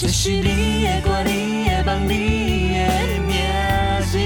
[0.00, 3.36] 这是你的歌，你的梦，你的名
[4.06, 4.16] 字。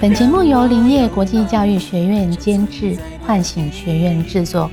[0.00, 4.70] 本节目由林业国际教育学院监制，唤醒学院制作。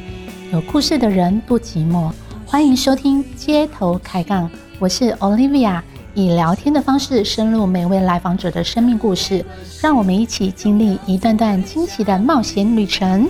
[0.53, 2.09] 有故事的人不寂寞，
[2.45, 5.81] 欢迎收听街头开杠，我是 Olivia，
[6.13, 9.45] 以聊天的方式深入每位来访者的生命故事，
[9.81, 13.29] 让我们一起经历一段段惊奇的冒险旅程。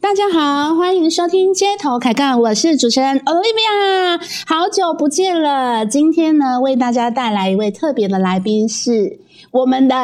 [0.00, 5.84] 大家好，欢迎收听街头开杠，我是主持人 Olivia，好久不见了。
[5.84, 9.18] 今天呢，为大家带来一位特别的来宾是
[9.50, 9.96] 我们的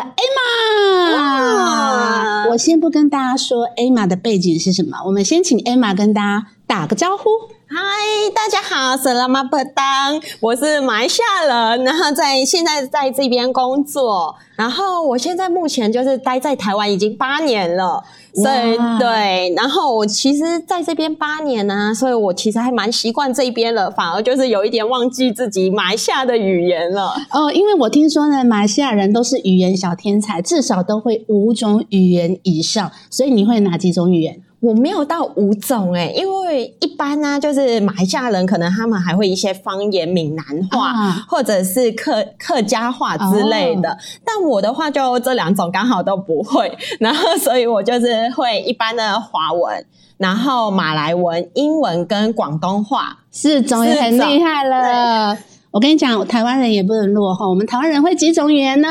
[1.06, 2.50] Emma。
[2.50, 7.30] 我先不跟大家说 Emma 的背景是什么，我们先请 Emma 跟大家打个招呼。
[7.66, 7.80] 嗨，
[8.34, 27.14] 大家好，是拉马布当，我是马来西亚人，然后在现在在这边工作，然后我现在目前就是待在台湾已经八年了，所以对，然后我其实在这边八年呢、所以我其实还蛮习惯这边了，反而就是有一点忘记自己马来西亚的语言了。
[27.30, 34.40] 哦，因为我听说呢，马来西亚人都是语言小天才，至少都会五种语言以上，所以你会哪几种语言？
[34.64, 43.90] 我没有到五种诶、因为一般呢、就是马来西亚人可能他们还会一些方言、闽南话，啊或者是客客家话之类的。
[43.90, 49.84] 哦但我的话就这两种刚好都不会， 然后所以我就是会一般的华文，
[50.16, 53.18] 然后马来文、英文跟广东话。
[53.30, 55.36] 四种也很厉害了。
[55.72, 58.88] 我跟你讲，台湾人也不能落后，我们台湾人会几种语言呢？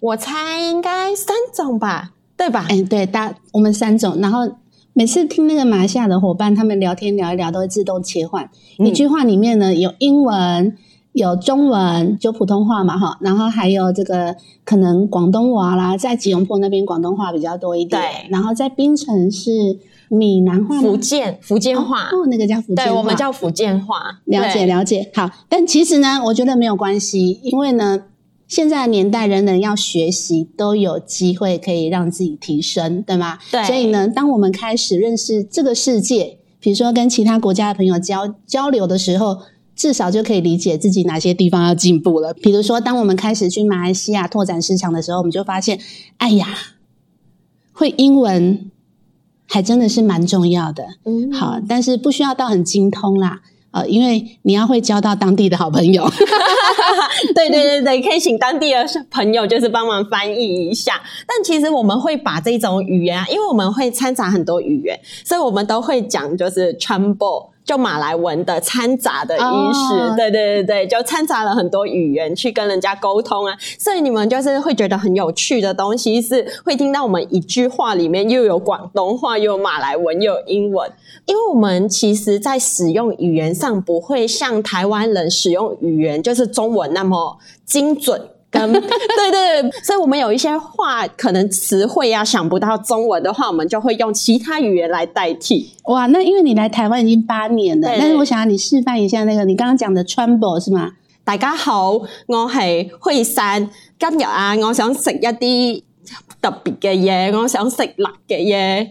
[0.00, 2.64] 我猜应该三种吧，对吧？
[2.70, 4.48] 哎，对，大我们三种，然后。
[4.94, 8.86] 每次听那个马来西亚的伙伴他们聊天聊一聊，都会自动切换、嗯。
[8.86, 10.76] 一句话里面呢有英文、
[11.12, 18.30] 有中文，就普通话嘛哈，然后还有这个可能广东话啦，在吉隆坡那边广东话比较多一点，对。
[18.30, 19.50] 然后在槟城是
[20.08, 24.20] 闽南话，福建福建话，哦，那个叫福建话，对我们叫福建话。
[24.26, 24.66] 了解对。
[24.66, 25.10] 了解。
[25.14, 28.02] 好，但其实呢，我觉得没有关系，因为呢，
[28.52, 33.38] 现在的年代人人要学习，都有机会可以让自己提升，对吗？
[33.50, 39.38] 对所以呢，当我们开始认识这个世界，比如说跟其他国家的朋友交交流的时候。
[39.74, 42.34] 至少就可以理解自己哪些地方要进步了。
[42.34, 45.80] 比如说，当我们开始去马来西亚拓展市场的时候，我们就发现，
[46.18, 46.46] 哎呀，
[47.72, 48.70] 会英文
[49.48, 50.84] 还真的是蛮重要的。
[51.04, 53.40] 嗯好，但是不需要到很精通啦，
[53.72, 56.08] 呃，因为你要会交到当地的好朋友。
[57.34, 61.00] 对对对对，可以请当地的朋友就是帮忙翻译一下。
[61.26, 67.50] 但其实我们会把这种语言啊，因为我们会掺杂很多语言，所以我们都会讲就是 tremble。
[67.64, 70.14] 就马来文的掺杂的意思哦。
[70.16, 80.90] 对对对对，就掺杂了很多语言去跟人家沟通啊，所以你们就是会觉得很有趣的东西是会听到我们一句话里面又有广东话，又有马来文，又有英文，
[81.26, 88.28] 因为我们其实在使用语言上不会像台湾人使用语言就是中文那么精准。
[88.52, 95.72] 跟 对对对，所以我们有一些话可能词汇啊想不到中文的话，我们就会用其他语言来代替。
[95.84, 100.92] 哇，那因为你来台湾已经八年了，但是我想要你示范一下那个你刚刚讲的 tremble 是吗？
[101.24, 101.92] 大家好，
[102.26, 103.70] 我係惠山。
[103.98, 105.82] 今日啊，我想食一啲
[106.42, 108.86] 特別嘅嘢，我想食辣嘅嘢，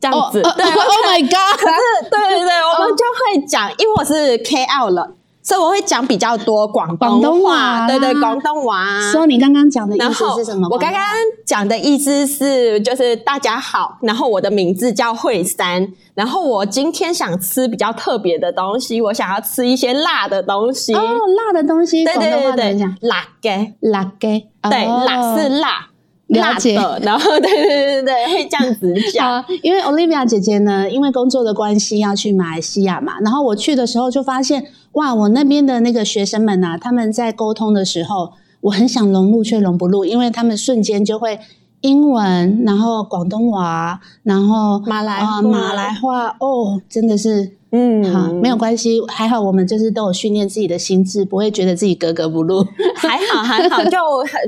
[0.00, 0.40] 这样子。
[0.40, 1.58] 對，Oh my God！
[1.58, 5.14] 可是对对对，我们就会讲，因为我是 KL 人，
[5.46, 9.12] 所以我会讲比较多广东话東話話，對對，廣東話。
[9.12, 10.66] 說你刚刚讲的意思是什么？
[10.72, 11.02] 我刚刚
[11.44, 20.94] 讲的意思是，就是大家好，然后我的名字叫惠山，然后我今天想吃比较特别的东西，我想要吃一些辣的东西。
[20.94, 21.00] 哦，
[21.36, 25.86] 辣的东西，對對廣東話對對怎麼講？，辣给，辣嘅，對，哦辣是辣，
[26.28, 29.30] 辣解的，然後對對對對，會這樣子讲。
[29.30, 38.32] 啊， 因为 Olivia 姐姐呢，因为工作的关系要去马来西亚嘛，然后我去的时候就发现，哇，我那边的那个学生们呐，他们在沟通的时候，
[38.62, 41.38] 我很想融入却融不入，因为他们瞬间就会
[41.84, 47.52] 英文，然后广东话，然后马来话啊马来话，哦，真的是。
[47.76, 52.64] 嗯好，没有关系，还好我们就是都有训练自己的心智，不会觉得自己格格不入。
[52.94, 53.98] 还好还好，就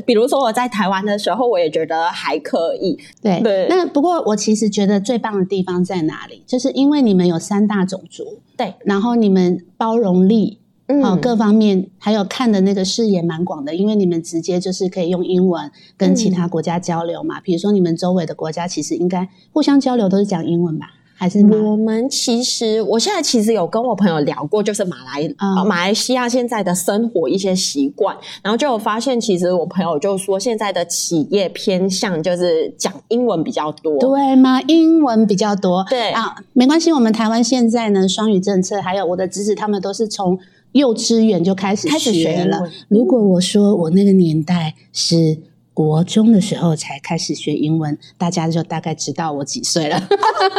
[0.07, 2.97] 比如说我在台湾的时候，我也觉得还可以。
[3.21, 6.45] 对，对那不过我其实觉得最棒的地方在哪里？
[6.47, 17.41] 就是因为你们有三大种族，对，然后你们包容力，嗯好、各方面还有看的那个视野蛮广的，因为你们直接就是可以用英文跟其他国家交流嘛。
[17.41, 20.87] 比如说你们周围的国家其实应该互相交流都是讲英文吧？
[21.19, 21.41] 还是？
[21.47, 33.99] 我们其实，我现在其实有跟我朋友聊过，就是马来、啊呃马来西亚现在的生活一些习惯，然后就有发现，其实我朋友就说，现在的企业偏向就是讲英文比较多。
[33.99, 34.61] 对吗？
[34.69, 35.83] 英文比较多。
[35.89, 36.93] 对啊，没关系。
[36.93, 40.39] 我们台湾现在呢，双语政策，还有我的侄子他们都是从
[40.77, 42.61] 幼稚园就开始开始学学了。
[42.89, 45.39] 如果我说我那个年代是
[45.75, 50.09] 国中的时候才开始学英文，大家就大概知道我几岁了。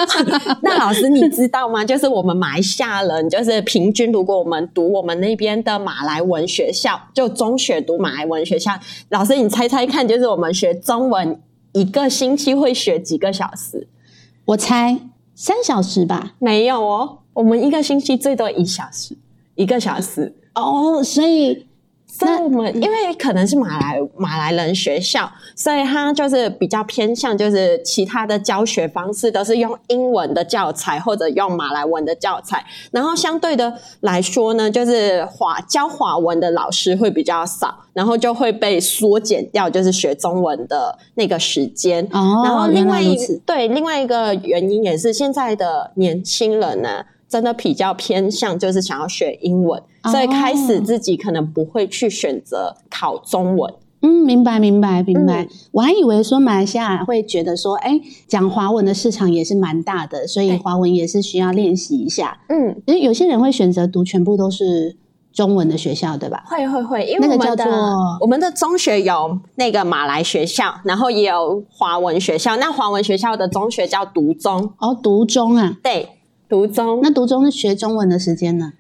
[0.61, 1.83] 那老师你知道吗？
[1.85, 8.73] 就是我们马来西亚人，就是平均，如果我们读我们那边的马来文学校，就中学读马来文学校，
[9.09, 11.41] 老师你猜猜看，就是我们学中文
[11.73, 13.87] 一个星期会学几个小时？
[14.45, 14.99] 我猜
[15.33, 16.35] 三小时吧。
[16.37, 19.17] 没有哦，我们一个星期最多一小时，
[19.57, 20.33] 一个小时。
[20.56, 21.68] 哦，所以
[22.07, 42.03] 所以我们因为可能是马来马来人学校，所以他就是比较偏向就是其他的教学方式都是用英文的教材或者用马来文的教材，然后相对的来说呢，就是华教华文的老师会比较少，然后就会被缩减掉，就是学中文的那个时间。
[42.12, 43.00] 哦，然后另外
[43.45, 53.74] 对另外一个原因也是现在的年轻人呢，真的比较偏向就是想要学英文，哦所以开始自己可能不会去选择考中文。
[54.01, 55.44] 嗯，明白，明白，明白。
[55.44, 62.39] 嗯我还以为说马来西亚会觉得说，哎，讲华文的市场也是蛮大的，所以对华文也是需要练习一下。
[62.50, 64.95] 嗯，因为有些人会选择读全部都是
[65.33, 66.44] 中文的学校，对吧？
[66.47, 67.27] 会会会，因为
[68.21, 72.56] 我们的中学有那个马来学校，然后也有华文学校。
[72.57, 76.09] 那华文学校的中学叫读中，哦，读中啊，对，
[76.47, 76.99] 读中。
[77.01, 78.73] 那读中是学中文的时间呢？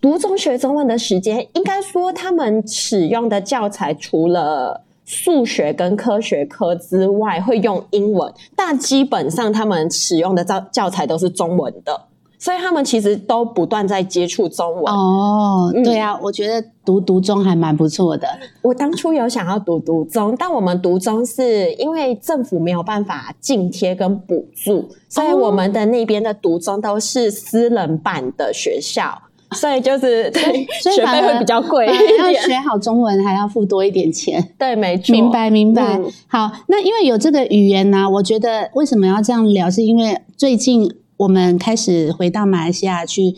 [0.00, 12.00] 读中学中文的时间，应该说他们使用的教材除了数学跟科学科之外，会用英文，但基本上他们使用的教教材都是中文的，
[12.40, 14.92] 所以他们其实都不断在接触中文。
[14.92, 18.26] 哦，嗯对啊，我觉得读读中还蛮不错的。
[18.62, 29.20] 我当初有想要读读中，但我们读中是因为政府没有办法津贴跟补助，所以我们的那边的读中都是私人办的学校，
[29.52, 32.32] 所以就是对所以学费会比较贵要。
[32.40, 34.54] 学好中文还要付多一点钱。
[34.58, 35.98] 对，没错，明白，明白。
[35.98, 40.90] 嗯好，那因为有这个语言呢、我觉得为什么要这样聊，是因为最近
[41.20, 43.34] 我们开始回到马来西亚去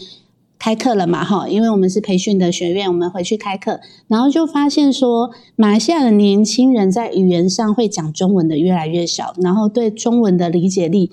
[0.56, 11.10] 开课了嘛，哈，因为我们是培训的学院，我们回去开课，然后就发现说，马来西亚的年轻人在语言上会讲中文的越来越少，然后对中文的理解力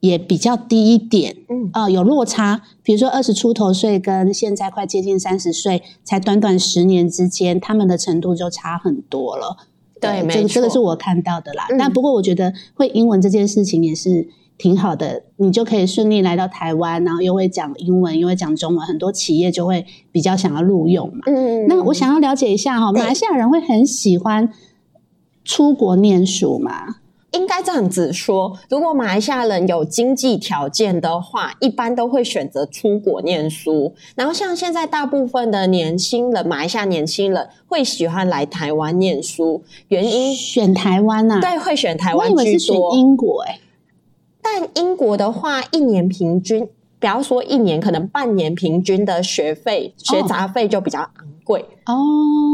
[0.00, 1.36] 也比较低一点。
[1.48, 9.56] 嗯呃，有落差，比如说二十出头岁跟现在快接近三十岁，才短短十年之间，他们的程度就差很多了。
[10.00, 11.68] 对没这个这个是我看到的啦。
[11.70, 14.28] 嗯但不过我觉得会英文这件事情也是
[14.58, 21.20] 挺好的，你就可以顺利来到台湾，然后又会讲英文，又会讲中文，很多企业就会比较想要录用嘛。
[21.26, 24.52] 嗯那我想要了解一下哈，对马来西亚人会很喜欢
[25.44, 26.96] 出国念书吗？
[27.32, 33.94] 应该这样子说，如果马来西亚人有经济条件的话，一般都会选择出国念书。
[34.16, 42.76] 然后像现在大部分的年轻人，马来西亚年轻人会喜欢来台湾念书，原因选台湾呐、对会选台我湾以为是选。
[42.94, 43.58] 英国哎、
[44.50, 46.66] 但英国的话，一年平均，
[46.98, 51.64] 不要说一年，可能半年平均的学费、学杂费就比较昂贵。
[51.84, 51.94] 哦，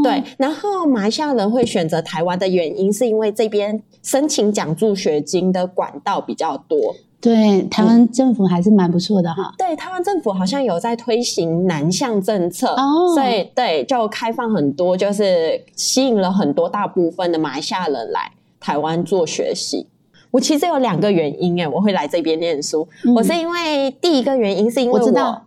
[0.03, 6.77] 对，然后马来西亚人会选择台湾的原因，是因为这边申请奖助学金的管道比较多。
[7.21, 9.53] 对，台湾政府还是蛮不错的哈。
[9.57, 19.87] 对，台湾政府好像有在推行南向政策，哦所以对就开放很多，就是吸引了很多大部分的马来西亚人来台湾做学习。
[20.35, 22.85] 我其实有两个原因诶，我会来这边念书。
[23.05, 25.45] 嗯我是因为第一个原因是因为我知道，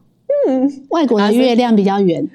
[0.48, 2.26] 嗯， 外国的月亮比较圆，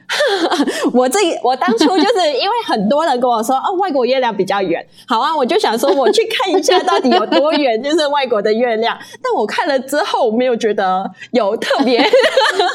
[0.93, 8.95] 我这我当初就是因为很多人跟我说，哦，外国月亮比较圆，好啊，我就想说我去看一下到底有多远， 就是外国的月亮。
[9.19, 11.99] 但我看了之后，我没有觉得有特别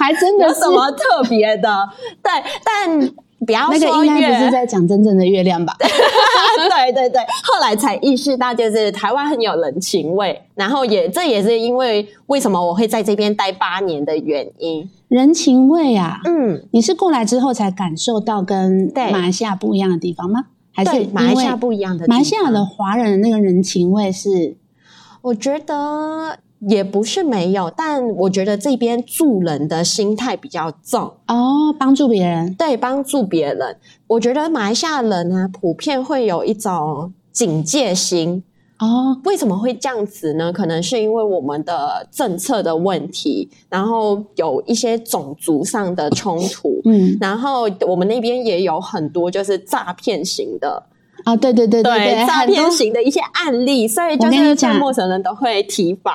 [0.00, 1.88] 还真的是有什么特别的，
[2.20, 2.32] 对，
[2.64, 3.14] 但。
[3.47, 5.75] 不要那个应该不是，在讲真正的月亮吧？
[5.78, 14.88] 对对对，后来才意识到，就是台湾很有人情味，然后也这也是因为为什么我会在这边待八年的原因。
[15.09, 20.47] 人情味啊，嗯，你是过来之后才感受到跟马来西亚不一样的地方吗？
[20.75, 24.57] 还是，马来西亚不一样的地方，马来西亚的华人的那个人情味是
[25.23, 33.77] 我觉得也不是没有，但我觉得这边助人的心态比较重，哦，帮助别人对，帮助别人。
[34.07, 38.43] 我觉得马来西亚人呢，普遍会有一种警戒心。
[38.81, 40.53] 哦，为什么会这样子呢？
[40.53, 50.81] 可能是因为我们的政策的问题，然后有一些种族上的冲突，嗯，然后我们那边也有很多就是诈骗型的，
[51.25, 56.15] 啊，对对对对，诈骗型的一些案例，所以就是对陌生人都会提防。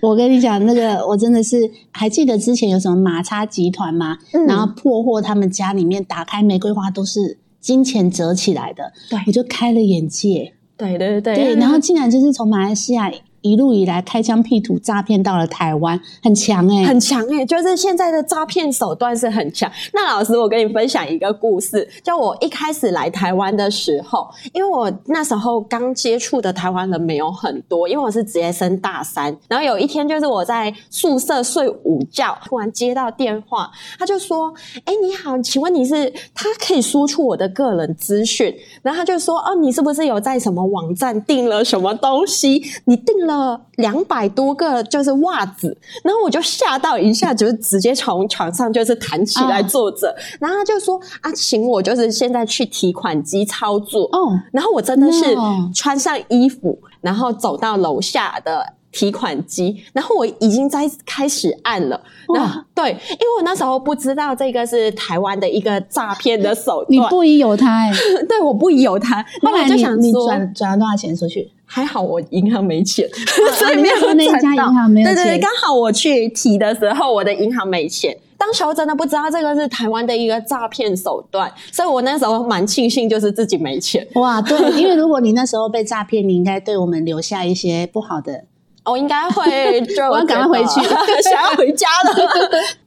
[0.00, 4.18] 我跟你讲，那个我真的是还记得之前有什么马叉集团吗？
[4.32, 10.52] 嗯然后破获他们家里面打开玫瑰花都是金钱折起来的，对我就开了眼界。
[10.76, 13.10] 对对对对，然后竟然就是从马来西亚
[13.46, 19.70] 一路以来开疆辟土诈骗到了台湾，很强哎、很强哎、就是现在的诈骗手段是很强。
[19.92, 29.36] 那老师，我跟你分享一个故事，就我一开始来台湾的时候，因为我那时候刚接触的台湾人没有很多，因为我是直接升大三。
[29.48, 34.52] 然后有一天，就是我在宿舍睡午觉，突然接到电话，他就说
[34.84, 36.12] ：“哎，你好，请问你是？
[36.34, 42.62] 他可以说出我的个人资讯。”然后他就说：“哦，你是不是有在什么网站订了什么东西？
[42.84, 43.35] 你订了
[43.76, 50.14] 两百多个就是袜子。”然后我就吓到一下，就是直接从床上就是弹起来啊坐着。
[50.38, 55.36] 然后他就说：“啊，请我就是现在去提款机操作。”哦，然后我真的是
[55.74, 62.00] 穿上衣服，然后走到楼下的提款机，然后我已经在开始按了。
[62.34, 67.92] 那对，因为我那时候不知道这个是台湾的一个诈骗的手段，你不疑有他哎、
[68.26, 69.16] 对，我不疑有他。
[69.42, 71.50] 然后来你你想说，转转了多少钱出去？
[71.66, 73.06] 还好我银行没钱，
[73.58, 78.16] 所以没有那家银行没有对对对，刚好我去提的时候，我的银行没钱。
[78.38, 84.06] 当时候真的不知道这个是台湾的一个诈骗手段，所以我那时候蛮庆幸，就是自己没钱。
[84.14, 88.44] 哇，对，因为如果你那时候被诈骗，你应该对我们留下一些不好的。
[88.86, 90.80] 我应该会 就我要赶快回去
[91.22, 92.30] 想要回家了。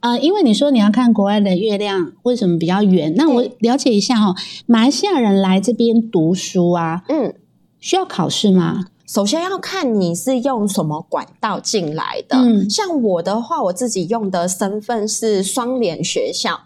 [0.00, 4.34] 呃，因为你说你要看国外的月亮为什么比较圆，那我了解一下哈、哦，
[4.66, 7.34] 马来西亚人来这边读书啊，嗯，
[7.78, 8.86] 需要考试吗？
[9.06, 12.36] 首先要看你是用什么管道进来的。
[12.38, 16.60] 嗯像我的话，我自己用的身份是双联学校。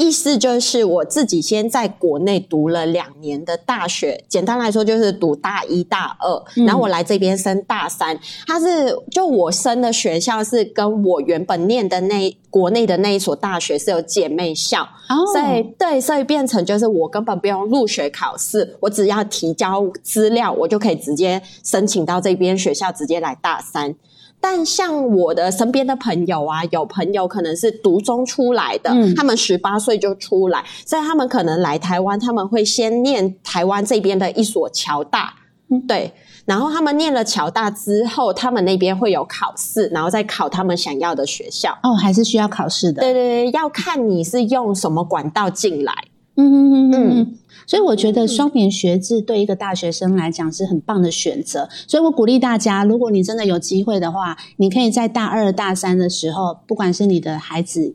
[0.00, 8.18] 意思就是我自己先在国内读了两年的大学，简单来说就是读大一大二，嗯然后我来这边升大三。
[8.46, 23.94] 它是就我升的学校是跟我原本念的那国内的那一所大学是有姐妹校，哦所以对，所以变成就是我根本不用入学考试，我只要提交资料，我就可以直接申请到这边学校，直接来大三。
[24.40, 35.34] 但像我的身边的朋友啊，有朋友可能是读中出来的，嗯他们十八岁就出来，所以他们可能来台湾，他们会先念台湾这边的一所侨大，
[35.68, 36.12] 嗯对，
[36.46, 41.76] 然后他们念了侨大之后，他们那边会有考试，然后再考他们想要的学校。
[41.82, 43.02] 哦，还是需要考试的。
[43.02, 45.92] 对对对，要看你是用什么管道进来。
[46.36, 47.38] 嗯嗯嗯嗯嗯嗯。
[47.70, 57.94] 所以我觉得双年学制对一个大学生来讲是很棒的选择，所以我鼓励大家，如果你真的有机会的话，你可以在大二、大三的时候，不管是你的孩子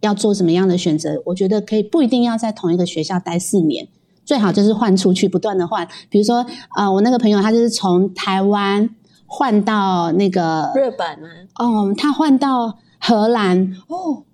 [0.00, 3.88] 要做什么样的选择，我觉得可以不一定要在同一个学校待四年，
[4.26, 5.88] 最好就是换出去，不断的换。
[6.10, 6.44] 比如说，
[6.76, 8.90] 呃，我那个朋友他就是从台湾
[9.24, 14.24] 换到那个，日本啊，哦，他换到荷兰，哦，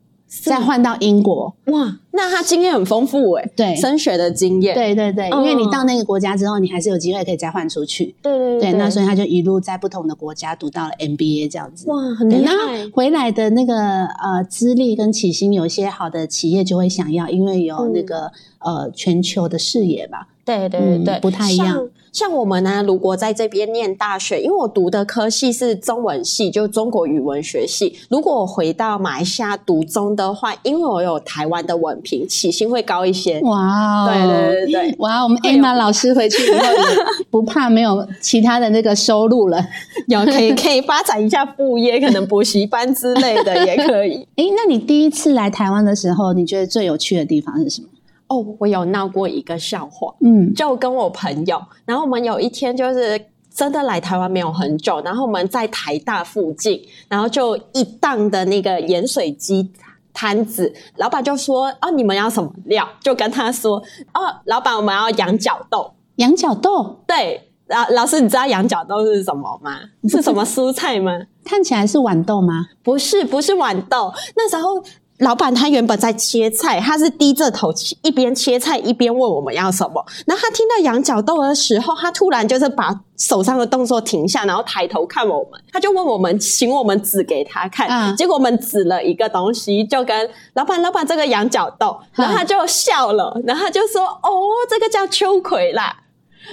[0.43, 1.53] 再换到英国。
[1.67, 3.75] 哇，那他经验很丰富哎，对。
[3.75, 8.15] 升学的经验，对对对，因为你嗯到那个国家之后，你还是有机会可以再换出去。
[8.23, 11.91] 对对对，那所以他就一路在不同的国家读到了 MBA 这样子。
[11.91, 13.75] 哇，很对，厉那害，回来的那个
[14.07, 20.29] 呃资历跟起薪，有一些好的企业就会想要，因为有那个、呃全球的视野吧。
[20.45, 22.31] 对对对对，嗯不太一样像。
[22.41, 27.99] 我们呢，如果在这边念大学，因为我读的科系是中文系，就中国语文学系。
[28.09, 33.41] 如果我回到马来西亚读中的话，因为我有台湾的文凭，起薪会高一些。
[33.41, 39.63] 哇哦，对对对对哇，我们 Emma 老师回去以后也不怕没有其他的那个收入了。
[40.07, 44.27] 有可以可以发展一下副业，可能补习班之类的也可以。
[44.37, 47.89] 诶，那你第一次来台湾的时候，你觉得最有趣的地方是什么？
[48.31, 53.21] 哦，我有闹过一个笑话，嗯，就跟我朋友，然后我们有一天就是
[53.53, 59.69] 真的来台湾没有很久，然后我们在台大附近，然后就一档的那个盐水鸡
[60.15, 63.83] 摊子，老板就说：“哦，你们要什么料？”就跟他说
[64.15, 65.93] ：“哦，老板，我们要羊角豆。
[66.17, 69.81] 羊角豆”对，老老师，你知道羊角豆是什么吗？
[70.09, 71.13] 是什么蔬菜吗？
[71.45, 72.67] 看起来是豌豆吗？
[72.83, 74.13] 不是，不是豌豆。
[74.37, 74.83] 那时候
[75.21, 77.73] 老板他原本在切菜，他是低着头
[78.03, 80.05] 一边切菜一边问我们要什么。
[80.27, 87.87] 然后他听到羊角豆的时候，他突然就是把手上的动作停下，然后抬头看我们，他就问我们，请我们指给他看。
[87.89, 94.31] 嗯结果我们指了一个东西，就跟老板，老板这个羊角豆，然后他就笑了，然后他就说：“哦，
[94.69, 95.95] 这个叫秋葵啦。”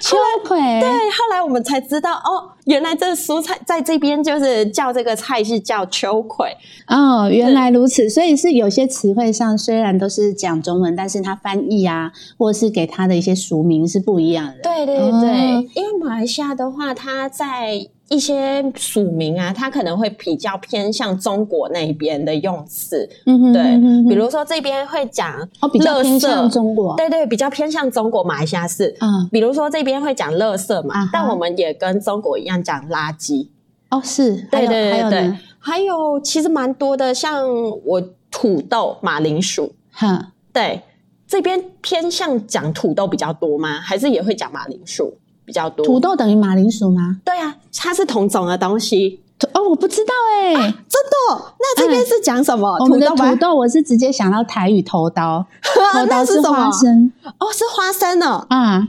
[0.01, 0.57] 秋葵。
[0.81, 6.55] 对，后来我们才知道哦，原来这蔬菜在这边就是叫这个菜是叫秋葵。
[6.87, 14.59] 哦，原来如此，所以是有些词汇上虽然都是讲中文，但是它翻译啊，或者是给它的一些俗名是不一样的。
[14.61, 23.09] 对对对，哦因为马来西亚的话，它在一些署名啊，它可能会比较偏向中国那边的用词。
[23.25, 26.95] 嗯哼对，比如说这边会讲哦，比较垃偏向中国。
[26.95, 28.95] 对对，比较偏向中国马来西亚是。
[29.01, 33.47] 嗯，比如说这边会讲垃圾嘛，啊但我们也跟中国一样讲垃圾。
[33.89, 37.47] 哦，是，还对有对对对还有呢，，还有其实蛮多的，像
[37.85, 40.83] 我土豆、马铃薯，哈，对，
[41.25, 43.79] 这边偏向讲土豆比较多吗？
[43.79, 45.85] 还是也会讲马铃薯比较多？
[45.85, 47.21] 土豆等于马铃薯吗？
[47.23, 49.21] 对啊，它是同种的东西。
[49.53, 51.53] 哦，我不知道哎、真的？
[51.59, 52.75] 那这边是讲什么？
[52.79, 58.47] 我们的土豆，我是直接想到台语头刀，头 刀那是什么花生哦，是花生哦。
[58.49, 58.87] 啊，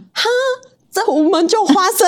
[1.07, 2.07] 这我们就花生，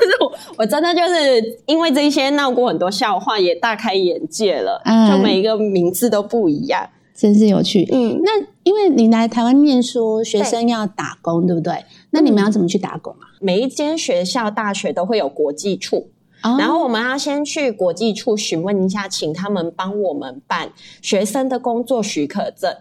[0.58, 4.80] 我真的就是因为这些闹过很多笑话，也大开眼界了。
[4.84, 6.88] 嗯就每一个名字都不一样。
[7.14, 7.88] 真是有趣。
[7.90, 11.84] 嗯，那因为你来台湾念书，学生要打工，对不对？
[12.10, 13.24] 那你们要怎么去打工啊？
[13.40, 16.10] 每一间学校、大学都会有国际处，
[16.42, 22.74] 哦然后我们要先去国际处询问一下，请他们帮我们办学生的工作许可证。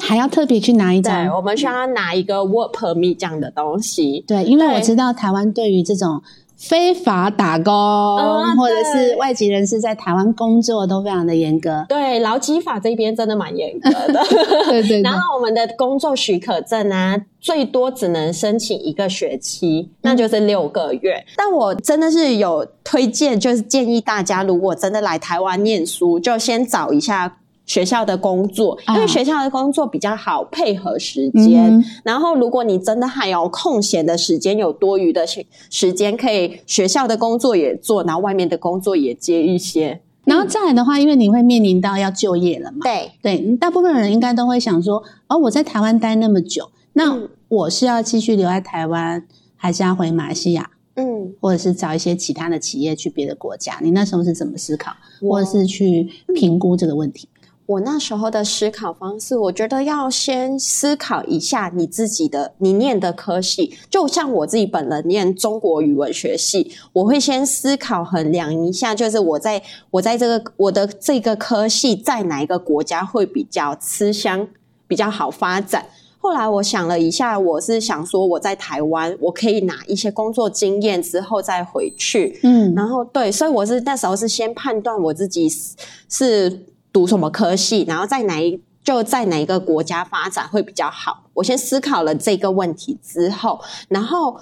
[0.00, 1.36] 还要特别去拿一对，张。
[1.36, 4.24] 我们需要拿一个 work permit 这样的东西。
[4.26, 6.22] 对，因为我知道台湾对于这种
[6.56, 11.86] 非法打工、嗯或者是外籍人士在台湾工作都非常的严格。
[11.88, 14.22] 对，劳基法这边真的蛮严格的。
[14.68, 21.24] 对对对然后我们的工作许可证啊，最多只能申请一个学期，那就是六个月。
[21.36, 27.38] 但我真的是有推荐，就是建议大家，如果真的来台湾念书，就先找一下。
[27.66, 31.74] 学校的工作，因为啊学校的工作比较好配合时间。
[31.74, 40.00] 嗯然后，如果你真的还有空闲的时间，有多余的时时间，可以学校的工作也做，然后外面的工作也接一些。
[40.24, 49.26] 然后再来的话，因为你会面临到要就业了嘛，对，对，大部分人应该都会想说，哦，我在台湾待那么久，那嗯我是要继续留在台湾，
[49.56, 53.78] 还是要回马来西亚，嗯，或者是找一些其他的企业去别的国家？
[53.82, 57.28] 你那时候是怎么思考，或者是去评估这个问题？
[57.70, 63.78] 我那时候的思考方式，我觉得要先思考一下你自己的你念的科系。
[63.88, 74.48] 就像我自己本人念中国语文学系，我会先思考衡量一下，就是我在我在这个我的这个科系在哪一个国家会比较吃香，
[74.88, 75.86] 比较好发展。
[76.18, 82.40] 后来我想了一下，我是想说我在台湾，我可以拿一些工作经验之后再回去。
[82.42, 85.76] 嗯，然后对，所以我是那时候是先判断我自己是
[86.08, 86.60] 是
[86.92, 91.24] 读什么科系，然后在哪一就在哪一个国家发展会比较好。
[91.34, 94.36] 我先思考了这个问题之后，然后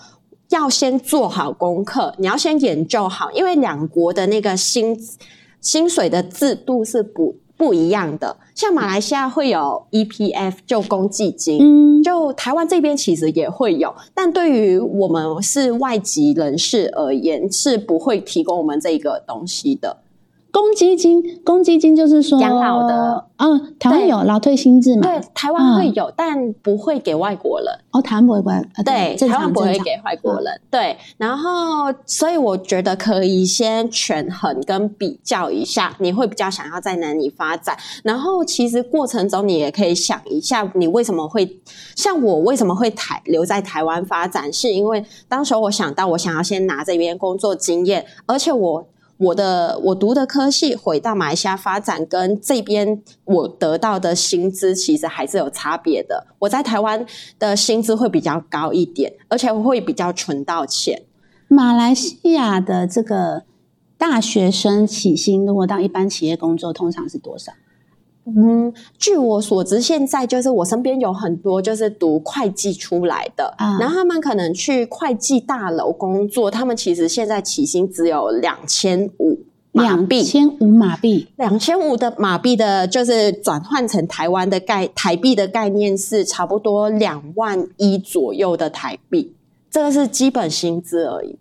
[0.48, 4.96] 要先做好功课，你要先研究好，因为两国的那个薪
[5.60, 8.36] 薪水的制度是不不一样的。
[8.54, 19.98] 像马来西亚会有 EPF 就公积金，嗯，就台湾这边其实也会有，但对于我们是外籍人士而言，是不会提供我们这个东西的。
[20.50, 25.02] 公积金，公积金就是说养老的，嗯，台湾有劳退薪制嘛？
[25.02, 27.68] 对，台湾会有，但不会给外国人。
[27.90, 30.60] 哦，台湾不会管，呃对，台湾不会给外国人。
[30.70, 37.76] 对，然后所以我觉得可以先权衡跟比较一下，你会比较想要在哪里发展。
[38.02, 41.60] 然后其实过程中你也可以想一下，你为什么会
[41.94, 48.86] 像我为什么会台留在台湾发展，是因为当时我想到我想要先拿这边工作经验，而且我。
[49.18, 56.28] 我的我读的科系回到马来西亚发展，跟这边我得到的薪资其实还是有差别的。
[56.38, 57.04] 我在台湾
[57.38, 61.02] 的薪资会比较高一点，而且会比较存到钱。
[61.48, 63.42] 马来西亚的这个
[63.96, 67.52] 大学生起薪，如果到一般企业工作，通常是多少？
[68.36, 79.40] 嗯，据我所知，现在就是我身边有很多就是读会计出来的，啊然后他们可能去会计大楼工作，他们其实现在起薪只有两千五
[79.72, 89.34] 马两币，千五马币，两千五的马币的，就是转换成台湾的概台币的概念是差不多两万一左右的台币，
[89.70, 91.38] 这个是基本薪资而已。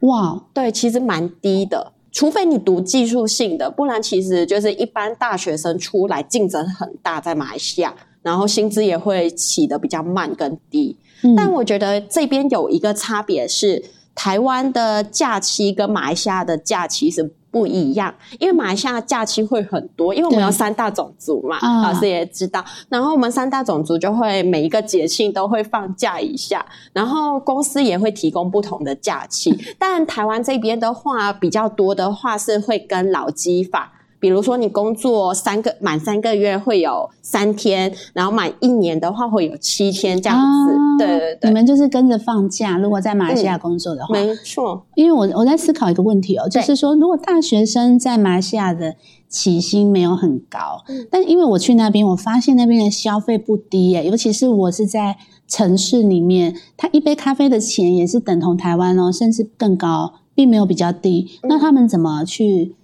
[0.00, 10.96] 哇，对，其实蛮低的，除非你读技术性的，不然其实就是一般大学生出来竞争很大，在马来西亚，然后薪资也会起的比较慢跟低。
[11.22, 13.82] 嗯但我觉得这边有一个差别是，
[14.14, 22.64] 台湾的假期跟马来西亚的假期是不一样，因为马来西亚假期会很多，因为我们有三大种族嘛，啊老师也知道。
[22.88, 29.56] 然后我们三大种族就会每一个节庆都会放假一下，然后公司也会提供不同的假期。
[29.78, 33.92] 但台湾这边的话，比较多的话是会跟劳基法。
[34.24, 40.72] 比如说，你工作三个满三个月会有三天，然后满一年的话会有七天这样子。
[40.72, 42.78] 啊对对对，你们就是跟着放假。
[42.78, 44.86] 如果在马来西亚工作的话，没错。
[44.94, 48.94] 因为我我在思考一个问题哦，就是说，如果大学生在马来西亚的
[49.28, 61.28] 起薪没有很高，嗯但因为我去那边，我发现那边的消费不低耶，尤其是我是在城市里面，他一杯咖啡的钱也是等同台湾哦，甚至更高，并没有比较低。
[61.42, 62.74] 那他们怎么去？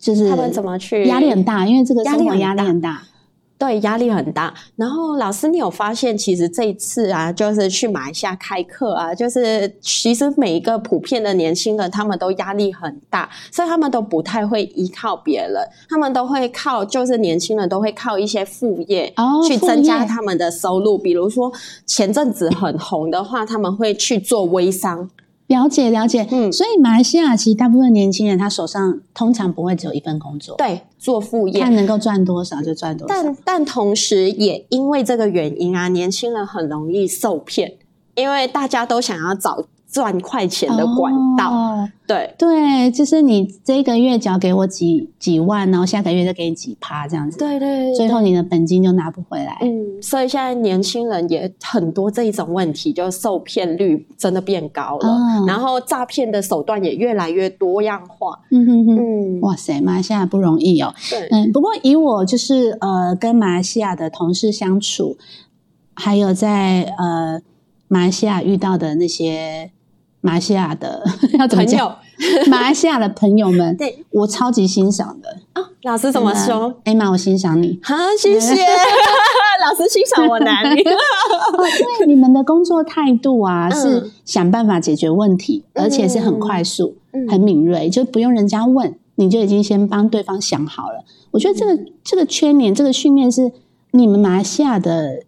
[0.00, 3.02] 就是嗯他们怎么去压力很大，因为这个生活压压力很力很大。
[3.58, 4.54] 对，压力很大。
[4.76, 15.56] 然后老师，你有发现，其实这一次啊，就是去马来西亚开课啊，就是其实每一个普遍的年轻人，他们都压力很大，所以他们都不太会依靠别人，
[15.90, 20.96] 他们都会靠，就是年轻人都会靠一些副业哦去增加他们的收入。
[20.96, 21.52] 比如说
[21.84, 25.10] 前阵子很红的话，他们会去做微商。
[25.50, 26.52] 了解了解，嗯。
[26.52, 31.60] 所以马来西亚其实大部分年轻人他手上通常不会只有一份工作，，对，做副业。
[31.60, 33.12] 看，能够赚多少就赚多少。
[33.12, 37.74] 但但同时也因为这个原因啊，年轻人很容易受骗，
[38.14, 41.50] 因为大家都想要找赚快钱的管道。
[41.50, 49.56] 哦对对，就是你这个月缴给我几几万，然后下个月就给你几趴这样子，对对最后你的本金就拿不回来。
[49.60, 58.36] 嗯，所以现在年轻人也很多这一种问题，就受骗率真的变高了，哦然后诈骗的手段也越来越多样化。
[58.50, 60.92] 嗯哼哼，嗯，哇塞，马来西亚不容易哦。
[61.08, 65.16] 对，嗯，不过以我就是呃跟马来西亚的同事相处，
[65.94, 67.40] 还有在呃
[67.86, 69.70] 马来西亚遇到的那些
[70.20, 71.02] 马来西亚的
[71.38, 71.78] 要怎么讲？
[71.78, 71.94] 朋友
[72.50, 75.38] 马来西亚的朋友们，对我超级欣赏的。
[75.54, 76.74] 啊，老师怎么说？
[76.84, 77.78] 艾玛，我欣赏你。
[77.82, 78.54] 好，谢谢
[79.64, 80.82] 老师欣赏我哪里？
[80.82, 91.04] 哦，因为你们的工作态度啊，嗯是想办法解决问题，嗯而且是很快速、嗯很敏锐，就不用人家问，你就已经先帮对方想好了。
[91.30, 93.52] 我觉得这个、嗯这个圈年这个训练是
[93.92, 95.22] 你们马来西亚的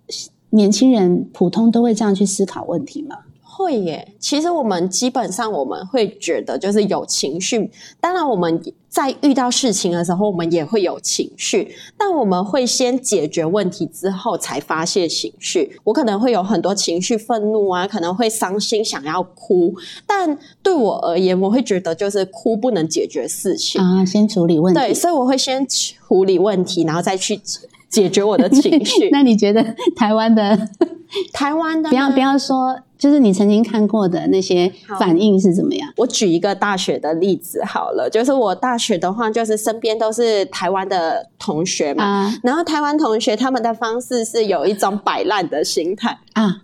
[0.51, 3.17] 年轻人普通都会这样去思考问题吗？
[3.63, 7.71] 会耶，其实我们基本上我们会觉得就是有情绪，
[8.01, 15.79] 当然我们在遇到事情的时候，我们也会有情绪，但我们会先解决问题之后才发泄情绪。
[15.85, 19.75] 我可能会有很多情绪，愤怒啊，可能会伤心，想要哭，
[20.07, 24.81] 但对我而言，我会觉得就是哭不能解决事情，啊，先处理问题。
[24.81, 27.41] 对，所以我会先处理问题，然后再去
[27.89, 29.09] 解决我的情绪。
[29.13, 30.69] 那你觉得台湾的
[31.33, 35.93] 台湾的不要不要说，就是你曾经看过的那些反应是怎么样？
[35.97, 42.35] 我举一个大学的例子好了，就是我大学的话，就是身边都是台湾的同学嘛，啊。
[42.45, 46.63] 然后台湾同学他们的方式是有一种摆烂的心态，啊，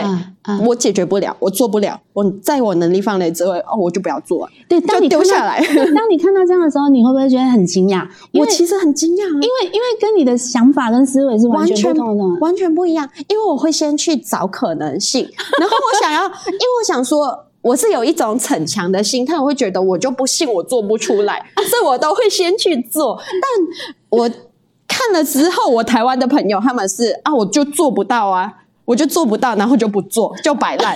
[0.00, 5.60] 对、我解决不了，我做不了，我在我能力范围之外，哦，我就不要做了，对，当就你丢下来。
[5.94, 8.08] 当你看到这样的时候，你会不会觉得很惊讶？
[8.32, 12.40] 我其实很惊讶啊，因为因为跟你的想法跟思维是完全完全不同的。
[12.40, 15.28] 完全不一样，因为我会先去找可能性，
[15.60, 17.46] 然后我想要，因为我想说。
[17.62, 23.16] 我是有一种逞强的心态，我会觉得我就不信我做不出来， 所以我都会先去做。
[23.40, 24.28] 但我
[24.88, 28.52] 看了之后，我台湾的朋友他们是啊，我就做不到啊，
[28.92, 30.94] 我就做不到，然后就不做， 就摆烂。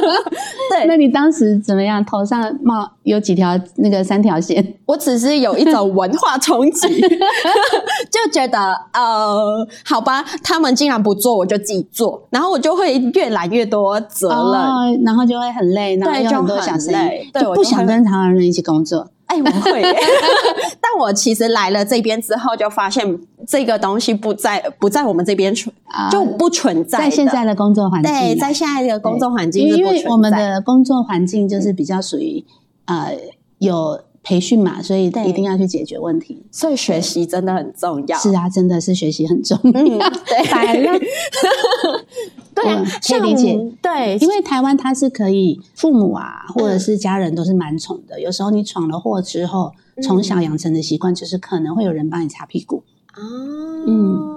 [0.72, 2.02] 对，那你当时怎么样？
[2.06, 4.74] 头上冒有几条那个三条线？
[4.86, 6.88] 我只是有一种文化冲击，
[8.26, 14.36] 就觉得呃，好吧，他们竟然不做，我就自己做，然后我就会越来越多责任。
[14.36, 19.08] 哦，然后就会很累，然后就很多小声很累，就不想跟台湾人一起工作。
[19.26, 19.82] 哎，我会，
[20.80, 26.08] 但我其实来了这边之后，就发现这个东西不在不在我们这边存，啊。
[26.10, 27.04] 就不存在的。
[27.04, 28.12] 在现在的工作环境。
[28.12, 32.44] 啊，对，在现在的工作环境因为我们的工作环境就是比较属于
[32.84, 33.16] 呃
[33.58, 36.42] 有培训嘛，所以对一定要去解决问题。
[36.50, 38.18] 所以学习真的很重要。
[38.18, 40.10] 是啊，真的是学习很重嗯，要。
[40.26, 40.82] 对，
[42.52, 48.20] 对啊，可以像理解我对，因为台湾它是可以父母啊，或嗯者是家人都是蛮宠的。
[48.20, 52.82] 有时候你闯了祸之后，从小养成的习惯就是可能会有人帮你擦屁股。
[53.12, 53.22] 啊，
[53.86, 54.34] 嗯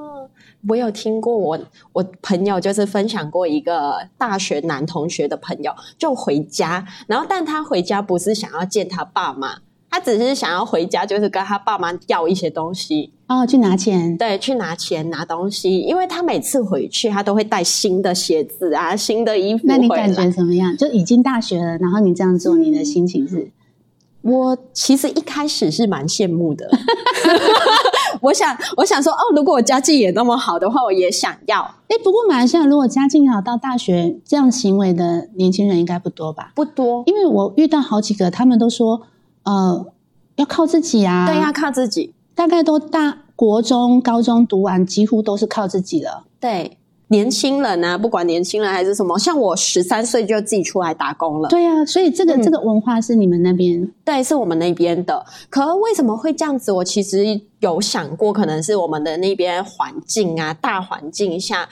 [0.67, 1.57] 我有听过我
[1.93, 14.15] 我朋友就是分享过一个大学男同学的朋友，就回家，然后但他回家不是想要见他爸妈，他只是想要回家，就是跟他爸妈要一些东西，哦，去拿钱。
[14.17, 19.63] 对，去拿钱拿东西，因为他每次回去他都会带新的鞋子啊、新的衣服。
[19.65, 20.75] 那你感觉怎么样？
[20.77, 23.51] 就已经大学了，然后你这样做，你的心情是？
[24.21, 26.69] 我其实一开始是蛮羡慕的，
[28.19, 31.61] 我想，我想说，哦，如果我家境也那么好的话，我也想要。
[31.87, 36.51] 哎，不过马来西亚如果家境好到大学这样行为的年轻人应该不多吧？
[36.53, 39.03] 不多，因为我遇到好几个，他们都说，
[39.49, 39.85] 呃，
[40.35, 42.13] 要靠自己啊，对，要靠自己。
[42.35, 46.25] 大概都大国中、高中读完，几乎都是靠自己了。
[46.39, 46.75] 对。
[47.11, 51.49] 年轻人啊，不管年轻人还是什么，像我十三岁就自己出来打工了。
[51.49, 55.25] 对啊，所以这个这个文化是你们那边，对，是我们那边的。
[55.49, 56.71] 可为什么会这样子？
[56.71, 61.67] 我其实有想过，可能是我们的那边环境啊，大环境下。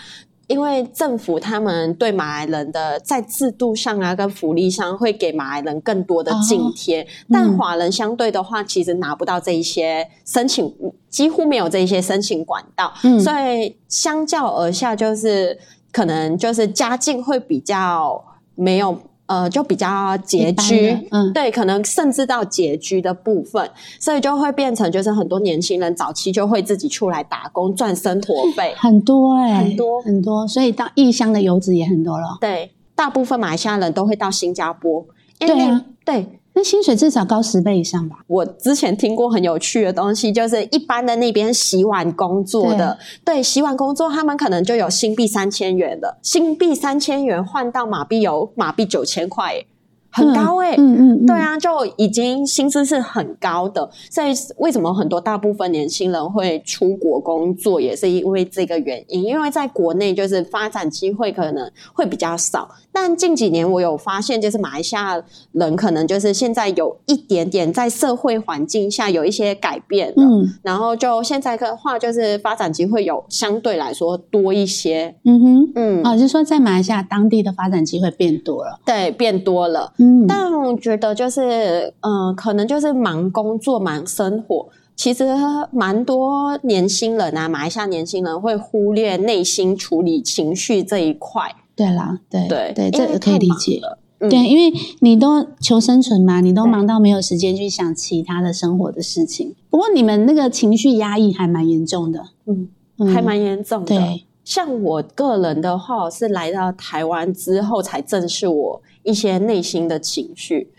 [0.47, 10.73] 因为政府他们对马来人的在制度上啊，跟福利上会给马来人更多的津贴，但华人相对的话，其实拿不到这一些申请，
[11.09, 15.59] 几乎没有这一些申请管道，所以相较而下，就是
[15.91, 18.23] 可能就是家境会比较
[18.55, 18.97] 没有。
[19.27, 19.87] 呃，就比较
[20.25, 32.37] 拮据，嗯，对，可能甚至到拮据的部分，所以就会变成就是很多年轻人早期就会自己出来打工赚生活 费，很多哎，很多很多，所以到异乡的游子也很多了。
[32.41, 35.05] 对，大部分马来西亚人都会到新加坡，
[35.37, 36.36] 对啊，对。
[36.57, 38.15] 那薪水至少高十倍以上吧？
[38.25, 49.63] 我之前听过很有趣的东西，就是一般的那边洗碗工作的，对洗碗工作，他们可能就有新币三千元的，新币三千元换到马币有马币九千块。
[50.11, 59.23] 很高哎，嗯嗯，对啊，就已经薪资是很高的，所以为什么很多大部分年轻人会出国工作，也是因为这个原因。
[59.25, 79.93] 因为在国内就是发展机会可能会比较少，但近几年我有发现，就是马来西亚人可能就是现在有一点点在社会环境下有一些改变了，嗯，然后就现在的话，就是发展机会有相对来说多一些，嗯哼，嗯，哦，就是说在马来西亚当地的发展机会变多了，对，变多了。
[80.27, 85.25] 但我觉得就是，嗯，可能就是忙工作、忙生活，其实
[85.71, 91.55] 蛮多年轻人啊，马来西亚年轻人会忽略内心处理情绪这一块。
[91.75, 93.81] 对啦，对对对，这个可以理解。
[94.19, 99.53] 对，因为你都求生存嘛，你都忙到没有时间去想其他的生活的事情。
[99.69, 102.67] 不过你们那个情绪压抑还蛮严重的，嗯，
[103.13, 103.95] 还蛮严重的。
[103.95, 108.81] 对，像我个人的话，是来到台湾之后才正视我。
[109.03, 110.69] 一些内心的情绪，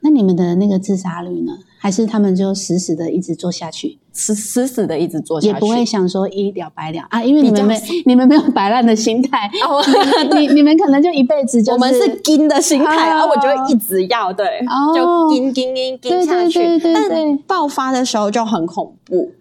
[0.00, 1.52] 那你们的那个自杀率呢？
[1.78, 7.22] 还是他们就死死的一直做下去，死死死的一直做下去，也不会想说一了百了啊？
[7.22, 9.50] 因为你们没你们没有摆烂的心态，
[10.34, 14.46] 你你们可能就一辈子就我们是盯的心态啊，我就会一直要对，
[14.94, 19.32] 就盯盯盯盯下去，但爆发的时候就很恐怖。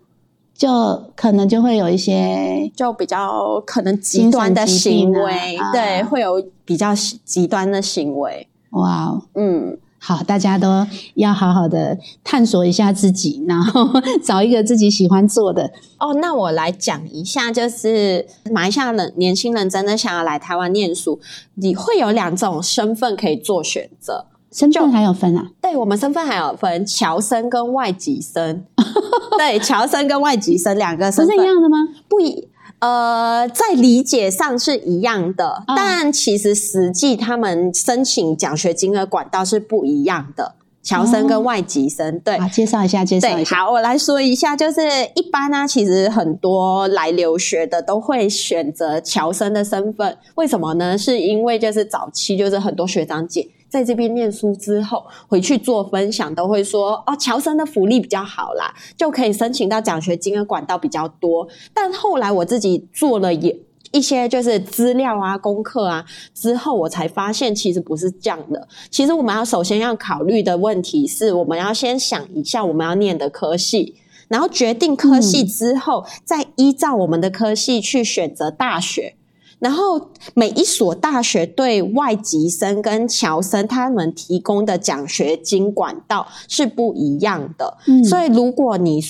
[0.58, 8.48] 就可能就会有一些，就比较可能极端的行为，对，会有比较极端的行为。
[8.72, 13.88] 哇，嗯，好，大家都要好好的探索一下自己，然后
[14.24, 15.72] 找一个自己喜欢做的。
[16.00, 21.20] 哦，那我来讲一下，就是马来西亚人年轻人真的想要来台湾念书，
[21.54, 24.26] 你会有两种身份可以做选择。
[24.52, 25.48] 身份还有分啊？
[25.62, 28.64] 对我们身份还有分侨生跟外籍生。
[29.38, 31.78] 对，侨生跟外籍生两个身份是一样的吗？
[32.08, 32.48] 不一，
[32.80, 40.56] 呃，在理解上是一样的，但其实实际他们申请奖学金的管道是不一样的。
[40.82, 43.58] 侨生跟外籍生，对，介绍一下，介绍一下。
[43.58, 44.80] 好，我来说一下，就是
[45.16, 50.98] 一般呢，其实很多来留学的都会选择侨生的身份，为什么呢？
[50.98, 53.50] 是因为就是早期就是很多学长姐。
[53.70, 61.48] 在这边念书之后，回去做分享都会说哦，侨生的福利比较好啦，就可以申请到奖学金的管道比较多。
[61.74, 63.60] 但后来我自己做了也
[63.92, 68.68] 一些就是资料啊、功课啊之后，我才发现其实不是这样的。
[68.90, 73.96] 其实我们要首先要考虑的问题是，我们要先想一下我们要念的科系，
[74.28, 79.16] 然后决定科系之后，再依照我们的科系去选择大学。
[79.60, 89.02] 然后每一所大学对外籍生跟侨生他们提供的奖学金管道是不一样的，所以如果你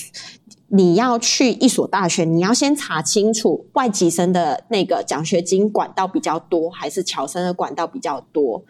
[0.69, 8.61] 你要去一所大学，你要先查清楚外籍生的那个奖学金管道比较多，还是侨生的管道比较多。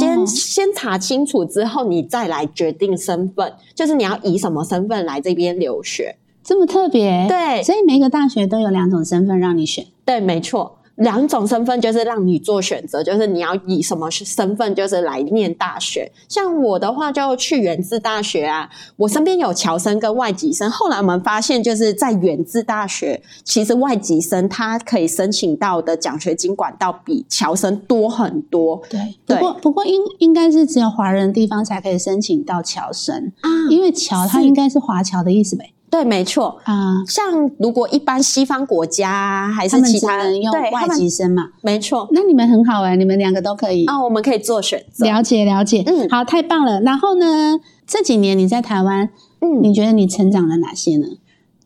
[0.00, 6.16] 先先查清楚之后，你再来决定身份，就是你要以什么身份来这边留学。
[6.42, 7.26] 这么特别？
[7.28, 9.86] 对，所以每个大学都有两种身份让你选。
[10.04, 10.78] 对，没错。
[10.96, 16.12] 两种身份就是让你做选择，就是你要以什么身份就是来念大学。
[16.28, 20.70] 像我的话就去源自大学啊，我身边有侨生跟外籍生。
[20.70, 28.82] 后来我们发现，就是在源自大学，其实外籍生他可以申请到的奖学金管道比侨生多很多。
[28.90, 36.58] 对，对不过不过应应该是只有华人的地方才可以申请到侨生，啊因为侨它应该是华侨的意思呗对，没错。
[36.64, 41.50] 啊，像如果一般西方国家啊还是其他人用外籍生嘛。
[41.60, 43.84] 没错那你们很好哎、你们两个都可以。
[43.84, 45.04] 啊，我们可以做选择。
[45.04, 46.80] 了解了解，嗯好，太棒了。
[46.80, 49.10] 然后呢，这几年你在台湾，
[49.42, 51.06] 嗯你觉得你成长了哪些呢？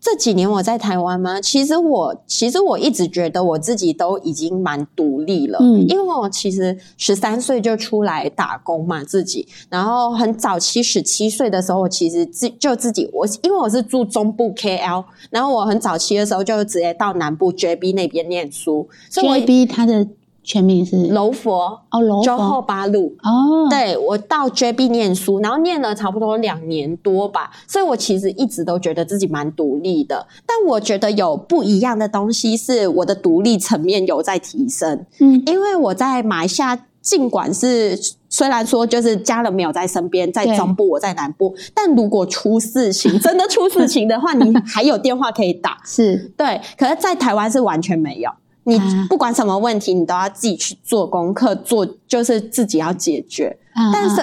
[0.00, 1.40] 这几年我在台湾吗？
[1.40, 20.06] 其实我其实我一直觉得我自己都已经蛮独立了，嗯因为我其实十三岁就出来打工嘛，自己，然后很早期十七岁的时候，我其实自就自己我因为我是住中部 KL，然后我很早期的时候就直接到南部 JB 那边念书，所以 JB 它的
[20.46, 23.12] 全名是柔佛哦柔周后佛八路。
[23.24, 30.24] 哦，对我到 JB 念书，然后念了差不多两年多吧，所以我其实一直都觉得自己蛮独立的。
[30.46, 35.04] 但我觉得有不一样的东西，是我的独立层面有在提升。
[35.18, 45.78] 嗯因为我在马来西亚，尽管是虽然说就是家人没有在身边，在中部，我在南部，但如果出事情，真的出事情的话， 你还有电话可以打。
[45.84, 48.30] 是对，可是，在台湾是完全没有。
[48.66, 53.56] 你啊不管什么问题，你都要自己去做功课，做就是自己要解决。
[53.72, 54.16] 啊但是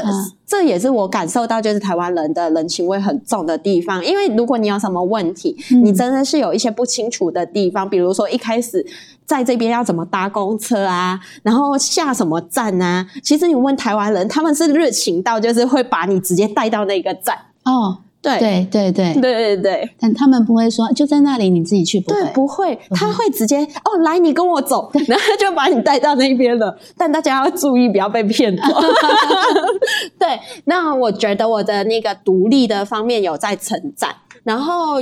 [0.48, 4.04] 这也是我感受到，就是台湾人的人情味很重的地方。
[4.04, 8.84] 因为如果你有什么问题，嗯你真的是有一些不清楚的地方，比如说一开始
[9.26, 17.38] 在这边要怎么搭公车啊，然后下什么站啊，其实你问台湾人，他们是热情到就是会把你直接带到那个站。
[17.66, 18.40] 哦，对。
[18.40, 19.14] 对对对。
[19.22, 19.90] 对对对。
[20.00, 26.76] 但他们不会说就在那里，你自己去，不对，会不会，他会直接哦，来，你跟我走， 然后就把你带到那边了。
[26.98, 28.64] 但大家要注意，不要被骗走。
[30.18, 34.10] 对，那我觉得我的那个独立的方面有在成长，
[34.44, 34.96] 然后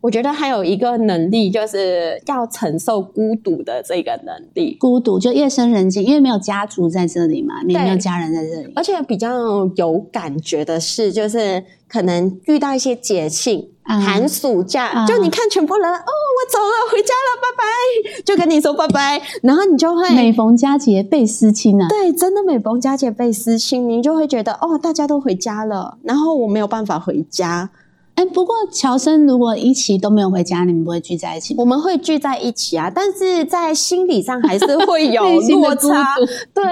[0.00, 4.76] 我觉得还有一个能力，就是要承受孤独的这个能力。
[4.80, 8.72] 孤独，就夜深人静，因为没有家族在这里嘛，也没有家人在这里。
[8.74, 21.88] 而且比较有感觉的是，就是可能遇到一些节庆、啊寒暑假，啊就你看全部人哦，我走了，回家了，拜拜，就跟你说拜拜，然后你就会每逢佳节倍思亲啊！
[21.88, 27.70] 对，真的每逢佳节倍思亲，你就会觉得哦，大家都回家了，然后我没有办法回家，
[28.20, 31.60] 哎，不过乔生如果一起都没有回家，你们不会聚在一起吗？
[31.60, 36.16] 我们会聚在一起啊，但是在心理上还 是会有落差。
[36.52, 36.62] 对，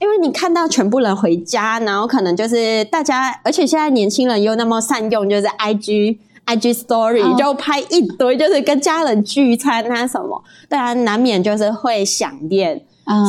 [0.00, 6.18] 因为你看到全部人回家，然后可能就是大家，而且现在年轻人又那么善用，就是 IG。
[6.44, 12.82] IG Story 哦就拍一堆，就是跟家人聚餐啊什么，对啊，难免就是会想念，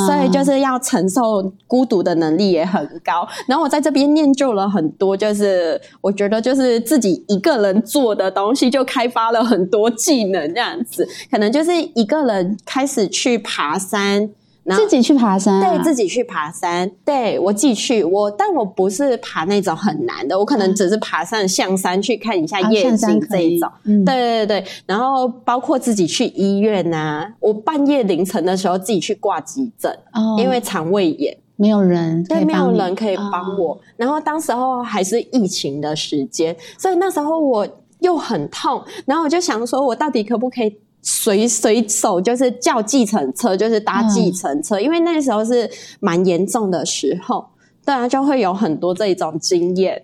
[0.08, 3.28] 所以就是要承受孤独的能力也很高。
[3.48, 14.30] 然后我在这边念旧了很多，就是我觉得就是自己一个人做的东西，就开发了很多技能，这样子，可能就是一个人开始去爬山。
[14.72, 23.70] 自己去爬山、啊，对自己去爬山，对我自己去，我但我不是爬那种很难的，我可能只是爬上象山去看一下啊夜景这一种。
[23.84, 33.78] 嗯对对对，然后包括自己去医院呐、我半夜凌晨的时候自己去挂急诊，哦，因为肠胃炎，没有人可对，没有人可以帮我。
[33.98, 37.68] 然后当时候还是疫情的时间，所以那时候我
[38.00, 40.78] 又很痛，然后我就想说，我到底可不可以？
[41.04, 47.46] 随随手就是叫计程车，就是搭计程车，因为那时候是蛮严重的时候，
[47.86, 50.04] 对啊，就会有很多这种经验。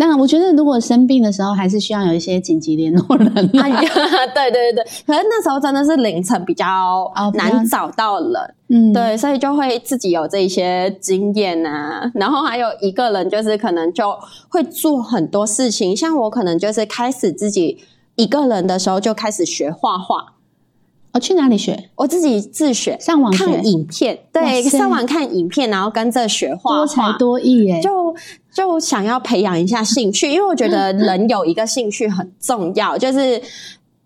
[0.00, 3.62] 那我觉得，如果生病的时候，还是需要有一些紧急联络人、啊。
[3.62, 3.82] 哎 呀，
[4.32, 14.16] 对对对，可是那时候真的是凌晨比较难找到人，嗯，对，所以就会自己有这一些经验啊，然后还有一个人就是可能就
[14.48, 17.78] 会做很多事情，像我可能就是开始自己
[18.14, 20.34] 一个人的时候就开始学画画，
[21.12, 21.90] 我、去哪里学？
[21.96, 22.96] 我自己自学。
[23.00, 27.80] 上网看影片，对，上网看影片，然后跟着学画多才，多艺耶！
[27.80, 28.14] 就
[28.52, 33.40] 就想要培养一下兴趣，因为我觉得人有一个兴趣很重要，就是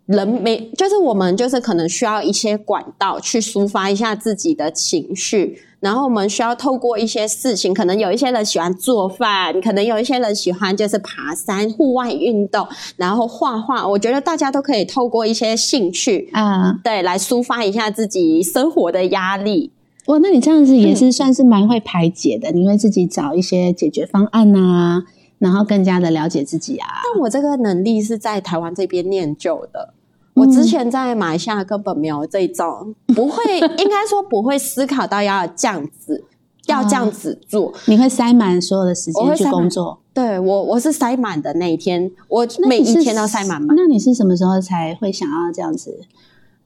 [0.06, 16.28] 人没，就是我们就是可能需要一些管道去抒发一下自己的情绪，然后我们需要透过一些事情，可能有一些人喜欢做饭，可能有一些人喜欢就是爬山、户外运动，然后画画，我觉得大家都可以透过一些兴趣。
[16.32, 19.70] 啊，对，来抒发一下自己生活的压力。
[20.06, 25.04] 哇，那你这样子也嗯是算是蛮会排解的，你会自己找一些解决方案啊，
[25.42, 26.86] 然后更加的了解自己啊。
[27.02, 29.92] 但我这个能力是在台湾这边练就的。
[30.34, 36.24] 我之前在马来西亚根本没有这种，不会，应该说不会思考到要这样子，
[36.68, 37.74] 要这样子做。
[37.86, 43.76] 你会塞满所有的时间去工作，对我，我是塞满的那一天，我每一天都塞满满。
[43.76, 46.00] 那你是什么时候才会想要这样子？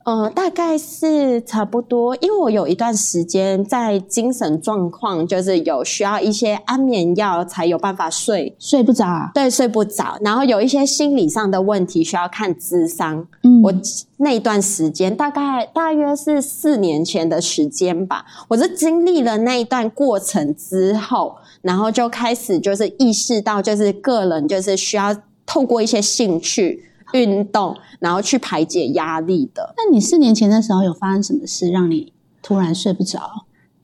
[0.07, 9.33] 呃，大概是差不多，因为我有一段时间在精神状况，就是有需要一些安眠药才有办法睡，睡不着啊？
[9.35, 13.27] 对，睡不着，然后有一些心理上的问题需要看智商。
[13.43, 13.75] 嗯我
[14.19, 29.75] 那一段时间大概大约是四年前的时间吧，我是经历了那一段过程之后，然后就开始就是意识到，就是个人就是需要透过一些兴趣、运动，然后去排解压力的。
[29.77, 33.21] 那你四年前的时候有发生什么事让你突然睡不着？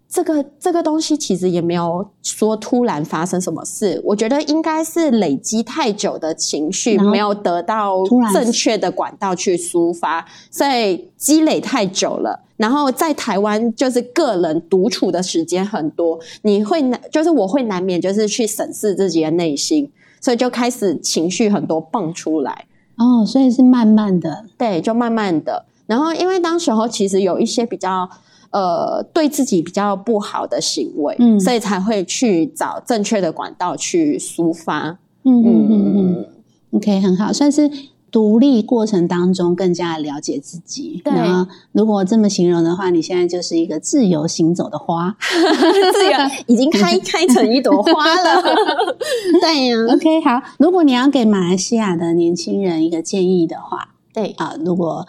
[0.08, 12.44] 这个这个东西其实也没有说突然发生什么事，我觉得应该是累积太久的情绪没有得到正确的管道去抒发，所以积累太久了。
[12.58, 22.66] 然后在台湾就是个人独处的时间很多，你会难，就是我会难免就是去审视自己的内心，所以就开始情绪很多蹦出来。
[22.96, 25.64] 哦，所以是慢慢的，对，就慢慢的。
[25.86, 28.08] 然后因为当时候其实有一些比较
[28.50, 31.38] 呃对自己比较不好的行为，嗯。
[31.40, 34.98] 所以才会去找正确的管道去抒发。
[35.24, 36.26] 嗯嗯嗯嗯
[36.72, 37.70] ，OK，很好，算是
[38.12, 41.00] 独立过程当中更加了解自己。
[41.02, 45.16] 对然后如果这么形容的话，你现在就是一个自由行走的花。
[45.18, 46.12] 自由
[46.46, 48.42] 已经开开成一朵花了。
[49.40, 55.06] 对呀、OK，好，如果你要给马来西亚的年轻人一个建议的话，对，啊、如果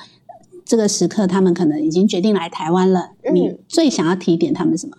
[0.63, 4.95] 这个时刻他们可能已经决定来台湾了，嗯你最想要提点他们什么？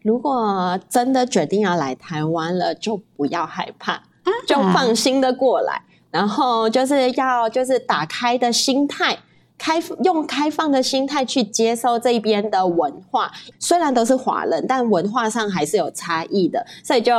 [0.00, 4.02] 如果真的决定要来台湾了，就不要害怕，
[4.46, 5.82] 就放心的过来。
[6.12, 9.18] 然后就是要就是打开的心态，
[9.58, 13.32] 开用开放的心态去接受这边的文化。
[13.58, 17.14] 虽然都是华人，但文化上还是有差异的，所以就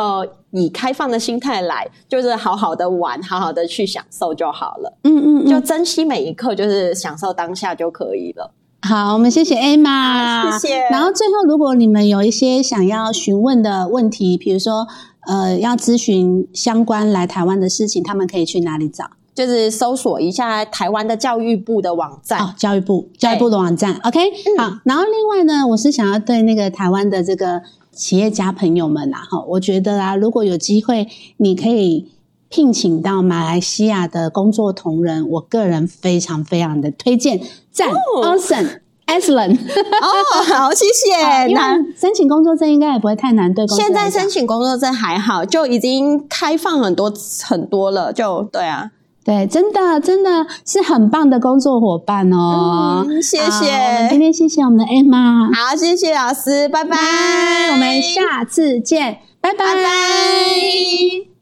[0.52, 4.98] 以开放的心态来，就是好好的玩，好好的去享受就好了。
[5.04, 8.52] 嗯嗯就珍惜每一刻，就是享受当下就可以了。
[8.82, 14.86] 好，我们谢谢 Emma，谢谢然后最后，如果你们有一些想要询问的问题，比如说
[15.28, 19.10] 呃要咨询相关来台湾的事情，他们可以去哪里找？
[19.34, 22.40] 就是搜索一下台湾的教育部的网站。
[22.40, 24.20] 哦，教育部教育部的网站，OK，、
[24.58, 24.70] 好。
[24.70, 27.62] 嗯然后另外呢，我是想要对那个台湾的这个
[27.92, 31.08] 企业家朋友们啊，哈，我觉得啊，如果有机会，
[31.38, 32.12] 你可以
[32.50, 37.90] 聘请到马来西亚的工作同仁，我个人非常非常的推荐，赞、
[38.22, 38.82] awesome。
[39.20, 41.47] Excellent，哦，好，谢谢。
[41.53, 47.11] 那申请工作证应该也不会太难，对公司现在申请工作证还好，就已经开放很多
[47.43, 48.91] 很多了，就对啊。
[49.26, 53.05] 对，真的真的是很棒的工作伙伴哦。
[53.07, 56.97] 嗯谢谢好我们今天谢谢我们的 Emma，好，谢谢老师，拜拜。
[56.97, 61.33] 拜，我们下次见，拜拜拜拜。